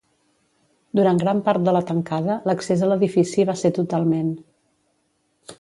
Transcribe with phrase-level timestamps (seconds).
[0.99, 4.37] Durant gran part de la tancada, l’accés a l’edifici va ser totalment.